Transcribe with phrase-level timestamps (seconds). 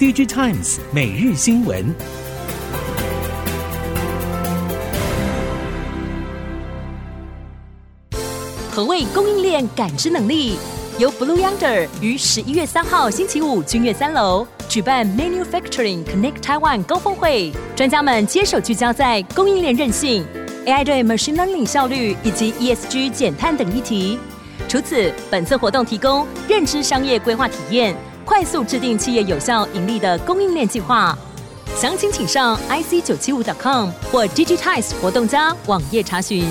[0.00, 1.94] DG Times 每日新闻。
[8.70, 10.56] 何谓供应链感知能力？
[10.98, 20.24] 由 Blue Yonder 于十一月三号星期五君悦三楼举办 Manufacturing Connect Taiwan 高峰会，专家们接手聚焦在供应链韧性、
[20.64, 24.18] AI 对 Machine Learning 效率以及 ESG 减碳等议题。
[24.66, 27.94] 除此，本次活动提供认知商业规划体验，
[28.30, 31.18] 快速制定企业有效盈利的供应链计划。
[31.74, 36.44] 详情请上 ic 九七五 .com 或 digitize 活动家网页查询。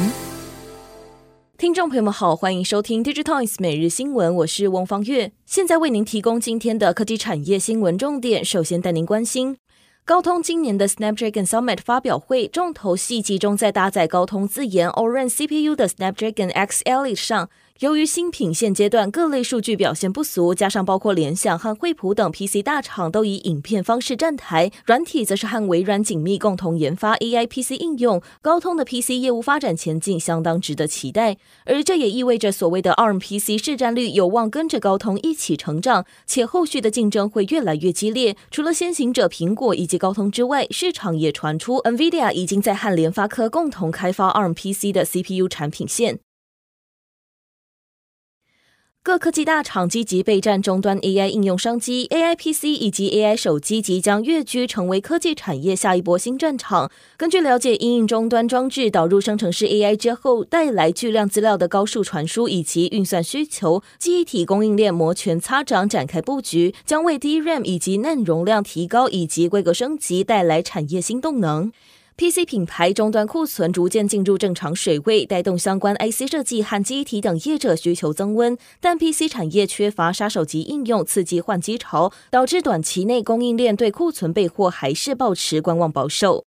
[1.57, 8.43] 听众朋友们好，欢迎收听 digitize 每日新闻，我是翁方月，现在为您提供今天的科技产业新闻重点。
[8.43, 9.55] 首先带您关心，
[10.04, 17.49] 高通今年的 Snapdragon Summit 发表会重头戏集中在搭载高通自研 Orin CPU 的 Snapdragon X Elite 上。
[17.80, 31.38] 由于新品现阶段各类数据表现不俗，加上包括联想和惠普等 PC 大厂都以影片方式站台，软体则是和微软紧密共同研发 AI PC 应用，高通的 PC 业务发展前景相当值得期待。
[31.63, 38.36] 而这也意味着所谓的 ARM PC 市占率有望跟着高通一起成长，且后续的竞争会越来越激烈。
[38.52, 46.20] 除了先行者苹果以及高通之外，市场也传出 NVIDIA 已经在和联发科共同开发 ARM PC 的 CPU 产品线。
[49.02, 56.92] 各科技大厂积极备战终端 AI 应用商机，AI PC 以及 AI 手机即将跃居成为科技产业下一波新战场。
[57.16, 71.72] 根据了解，因应终端装置导入生成式 AI 之后带来巨量资料的高速传输以及运算需求，记忆体供应链摩拳擦掌展开布局，将为 DRAM 以及 NAND 容量提高以及规格升级带来产业新动能。
[72.19, 78.57] PC 品牌终端库存逐渐进入正常水位，带动相关 IC 设计和机体等业者需求增温。
[78.81, 86.44] 但 PC 产业缺乏杀手级应用，刺激换机潮，导致短期内供应链对库存备货还是抱持观望保守。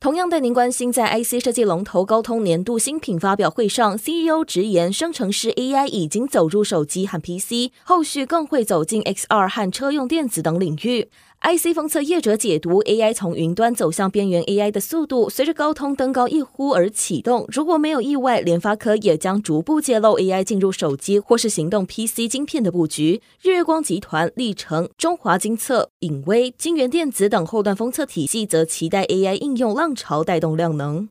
[0.00, 11.10] 同样带您关心，在 IC 设计龙头高通年度新品发表会上，CEO 直言，生成式 AI 已经走入手机和 PC，后续更会走进 XR 和车用电子等领域。
[11.46, 17.46] IC 封测业者解读，AI 从云端走向边缘 AI 的速度，随着高通登高一呼而启动。
[17.46, 23.22] 如果没有意外，联发科也将逐步揭露 AI 进入手机或是行动 PC 晶片的布局。
[23.40, 31.08] 日月光集团、历城、中华晶测、影威、晶圆电子等后端封测体系则期待 AI 应用浪潮带动量能。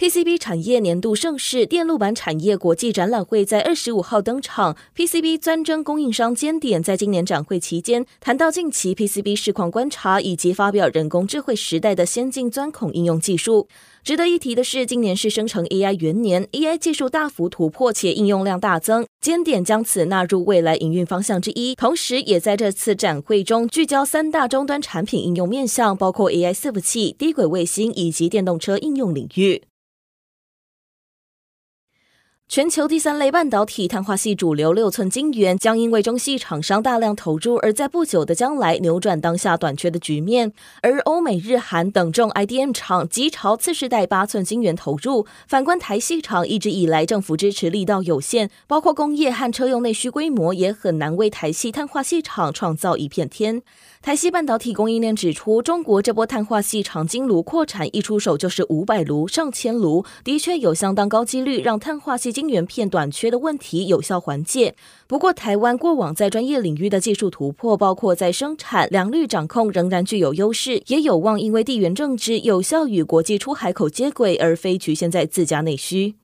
[0.00, 4.74] PCB 产业年度盛事电路板产业国际展览会在二十五号登场。
[4.96, 13.68] PCB 专精供应商尖点在今年展会期间谈到近期 PCB 市况观察，以及发表人工智慧时代的先进钻孔应用技术。
[14.02, 21.74] 值得一提的是，今年是生成 AI 元年，AI 技术大幅突破且应用量大增，尖点将此纳入未来营运方向之一。
[21.74, 29.60] 同时，也在这次展会中聚焦三大终端产品应用面向，包括 AI 伺服器、低轨卫星以及电动车应用领域。
[32.52, 40.52] 全球第三类半导体碳化系主流六寸晶圆将因为中系厂商大量投入，而在不久的将来扭转当下短缺的局面。
[40.82, 45.26] 而欧美日韩等重 IDM 厂急朝次世代八寸晶圆投入。
[45.46, 53.62] 反观台系厂一直以来政府支持力道有限，包括工业和车用内需规模也很难为台系碳化系厂创造一片天。
[54.02, 64.74] 台系半导体供应链指出，中国这波碳化系长晶炉扩产一出手就是五百炉、上千炉，的确有相当高几率让碳化系晶圆片短缺的问题有效缓解。
[65.06, 76.14] 不过，台湾过往在专业领域的技术突破，包括在生产良率掌控仍然具有优势，也有望因为地缘政治有效与国际出海口接轨，而非局限在自家内需。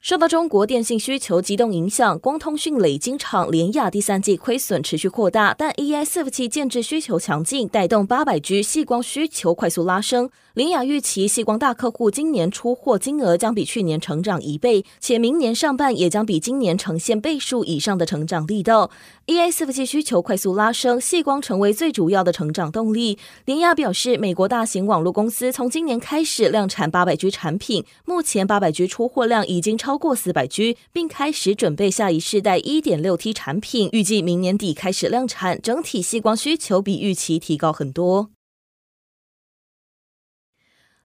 [0.00, 10.30] 受到中国电信需求急动影响，光通讯磊晶厂联亚第三季亏损持续扩大，但 AI 伺服器建制需求强劲，带动八百 G 细光需求快速拉升。
[10.54, 18.90] 联亚预期细光大客户今年出货金额将比去年成长一倍，且明年上半也将比今年呈现倍数以上的成长力道。
[19.28, 23.18] AI 伺服器需求快速拉升，矽光成为最主要的成长动力。
[23.44, 29.98] 联亚表示，美国大型网络公司从今年开始量产八百 G 产品，目前八百 G 出货量已经超。
[29.98, 35.60] 过四百 G，并开始准备下一世代一点六 T 产品，预计明年底开始量产。
[35.60, 38.30] 整体矽光需求比预期提高很多。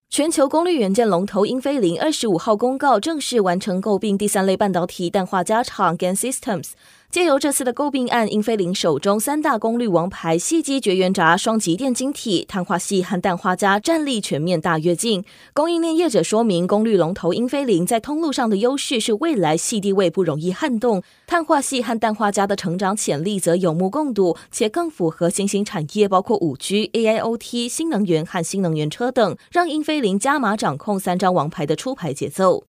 [0.10, 6.74] 全球功率元件龙头英飞凌二十五号公告，正式完成购并第三类半导体氮化镓厂 GaN Systems。
[7.14, 15.24] 借由这次的购并案，英飞凌手中三大功率王牌细基绝缘闸双极电晶体、碳化系和氮化镓战力全面大跃进。
[15.54, 32.64] 供应链业者说明，功率龙头英飞凌在通路上的优势是未来细地位不容易撼动，碳化系和氮化镓的成长潜力则有目共睹，且更符合新兴产业，包括五 G、AIoT、新能源和新能源车等，让英飞凌加码掌控三张王牌的出牌节奏。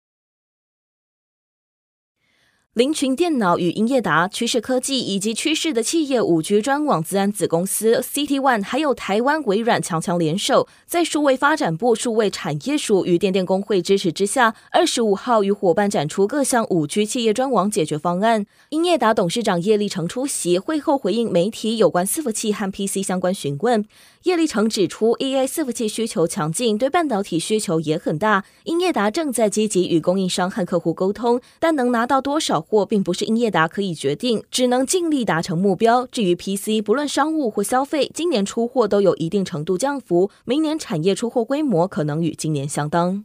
[2.74, 18.44] 凌群电脑与英业达、趋势科技以及趋势的企业五 G 专网资安子公司 CT One，还有台湾微软强强联手，在数位发展部数位产业署与电电工会支持之下，二十五号与伙伴展出各项五 G 企业专网解决方案。
[18.70, 23.84] 英业达董事长叶立成出席会后回应媒体有关伺服器和 PC 相关询问。
[24.24, 28.42] 叶立成指出，EA 伺服器需求强劲，对半导体需求也很大。
[28.64, 36.06] 英业达正在积极与供应商和客户沟通，但能拿到多少货，并不是英业达可以决定，只能尽力达成目标。
[36.06, 43.24] 至于 PC，不论商务或消费，今年出货都有一定程度降幅，明年产业出货规模可能与今年相当。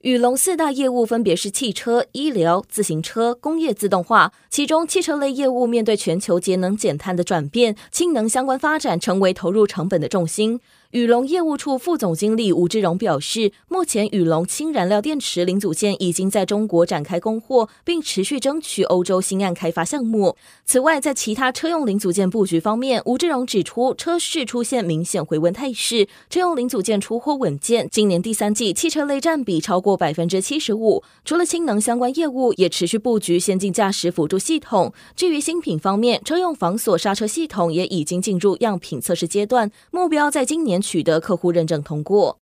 [0.00, 4.34] 宇龙四大业务分别是汽车、医疗、自行车、工业自动化。
[4.50, 10.60] 其中，汽车类业务面对全球节能减碳的转变，氢能相关发展成为投入成本的重心。
[10.94, 20.36] 宇龙业务处副总经理吴志荣表示，目前宇龙氢燃料电池零组件已经在中国展开供货，并持续争取欧洲新案开发项目。
[20.64, 27.88] 此外，在其他车用零组件布局方面，吴志荣指出，车市出现明显回温态势，车用零组件出货稳健。
[27.90, 31.02] 今年第三季汽车类占比超过百分之七十五。
[31.24, 34.92] 除了氢能相关业务，也持续布局先进驾驶辅助系统。
[35.16, 42.38] 至于新品方面，车用防锁刹车系统也已经进入样品测试阶段，目标在今年取得客户认证通过。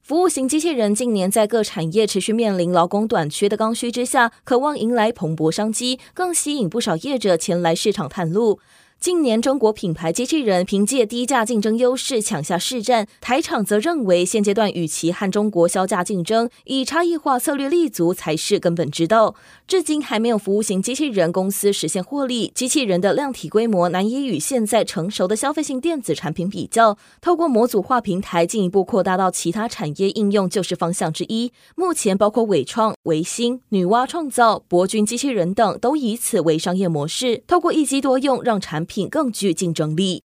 [0.00, 8.60] 服务型机器人近年在各产业持续面临劳工短缺的刚需之下，渴望迎来蓬勃商机，更吸引不少业者前来市场探路。
[8.98, 19.36] 近年，中国品牌机器人凭借低价竞争优势抢下市占，台厂则认为现阶段与其和中国销价竞争，以差异化策略立足才是根本之道。
[19.68, 26.98] 至今还没有服务型机器人公司实现获利，机器人的量体规模难以与现在成熟的消费性电子产品比较。
[27.20, 31.52] 透过模组化平台进一步扩大到其他产业应用，就是方向之一。
[31.76, 40.25] 目前，包括伟创、维新、女娲创造、博君机器人等，都以此为商业模式，透过一机多用，让产品更具竞争力。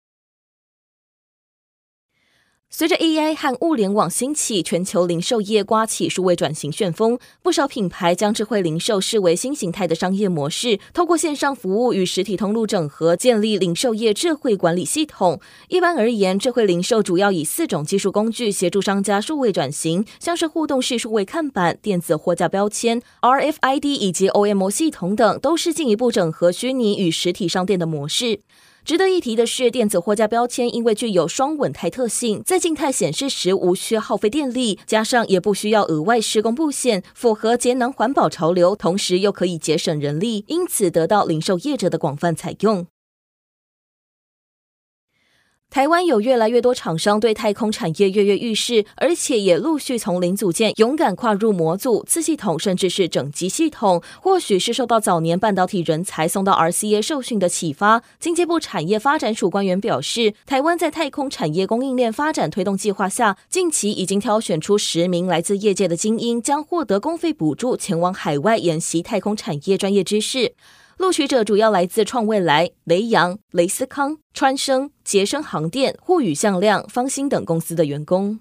[2.77, 15.39] 随着 AI 和物联网兴起，全球零售业刮起数位转型旋风，不少品牌将智慧零售视为新形态的商业模式，透过线上服务与实体通路整合，建立零售业智慧管理系统。
[15.69, 28.41] 一般而言，智慧零售主要以四种技术工具协助商家数位转型，像是互动式数位看板、电子货架标签、RFID 以及 OMO 系统等，都是进一步整合虚拟与实体商店的模式。
[28.85, 42.85] 值得一提的是，电子货架标签因为具有双稳态特性，在静态显示时无需耗费电力，加上也不需要额外施工布线，符合节能环保潮流，同时又可以节省人力，因此得到零售业者的广泛采用。
[45.75, 54.01] 台湾有越来越多厂商对太空产业跃跃欲试，而且也陆续从零组件勇敢跨入模组、次系统，甚至是整机系统。
[54.21, 70.53] 或许是受到早年半导体人才送到 RCA 受训的启发，经济部产业发展署官员表示，台湾在太空产业供应链发展推动计划下，近期已经挑选出十名来自业界的精英，将获得公费补助，前往海外研习太空产业专业知识。
[70.97, 78.39] 录取者主要来自创未来、雷阳、雷思康、川生、捷生航电、沪宇向量、方兴等公司的员工。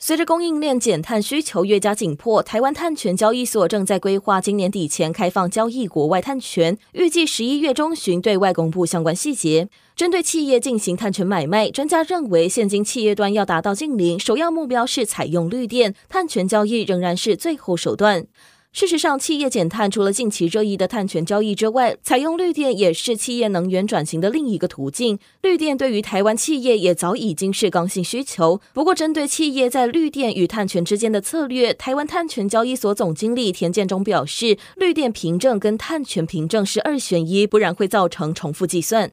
[0.00, 9.68] 随着供应链减碳需求越加紧迫，台湾碳权交易所正在规划今年底前开放交易国外碳权，预计十一月中旬对外公布相关细节。
[9.96, 18.28] 针对企业进行碳权买卖，专家认为，现今企业端要达到净零，首要目标是采用绿电，碳权交易仍然是最后手段。
[18.70, 25.18] 事实上，企业减碳除了近期热议的碳权交易之外，采用绿电也是企业能源转型的另一个途径。
[25.42, 28.60] 绿电对于台湾企业也早已经是刚性需求。
[28.74, 39.10] 不过，针对企业在绿电与碳权之间的策略，台湾碳权交易所总经理田建中表示，绿电凭证跟碳权凭证是二选一，不然会造成重复计算。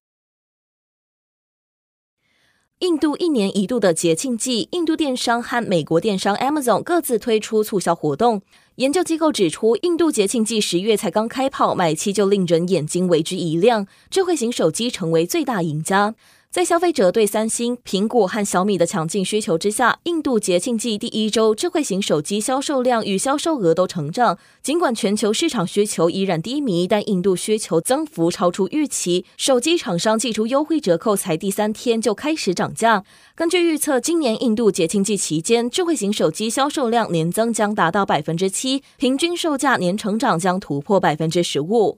[2.80, 8.42] 印度一年一度的节庆季，印度电商和美国电商 Amazon 各自推出促销活动。
[8.76, 16.14] 研究机构指出，印度节庆季十月才刚开跑，买气就令人眼睛为之一亮，智慧型手机成为最大赢家。
[16.56, 24.38] 在消费者对三星、苹果和小米的强劲需求之下，印度节庆季第一周智慧型手机销售量与销售额都成长。
[24.64, 29.26] 尽管全球市场需求依然低迷，但印度需求增幅超出预期。
[29.36, 33.04] 手机厂商祭出优惠折扣才第三天就开始涨价。
[33.36, 41.98] 根据预测，今年印度节庆季期间，智慧型手机销售量年增将达到百分之七，平均售价年成长将突破百分之十五。